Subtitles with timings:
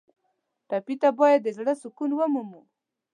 [0.69, 2.61] ټپي ته باید د زړه سکون ومومو.